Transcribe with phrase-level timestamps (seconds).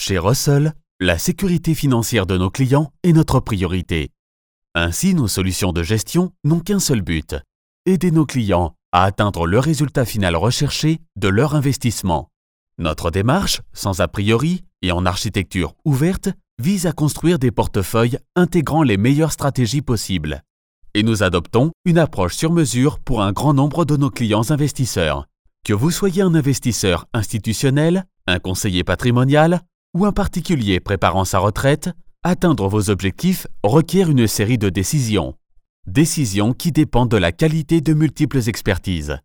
[0.00, 4.08] Chez Russell, la sécurité financière de nos clients est notre priorité.
[4.74, 7.36] Ainsi, nos solutions de gestion n'ont qu'un seul but,
[7.84, 12.30] aider nos clients à atteindre le résultat final recherché de leur investissement.
[12.78, 18.82] Notre démarche, sans a priori et en architecture ouverte, vise à construire des portefeuilles intégrant
[18.82, 20.42] les meilleures stratégies possibles.
[20.94, 25.26] Et nous adoptons une approche sur mesure pour un grand nombre de nos clients investisseurs.
[25.62, 29.60] Que vous soyez un investisseur institutionnel, un conseiller patrimonial
[29.94, 31.90] ou un particulier préparant sa retraite,
[32.22, 35.34] atteindre vos objectifs requiert une série de décisions.
[35.86, 39.18] Décisions qui dépendent de la qualité de multiples expertises.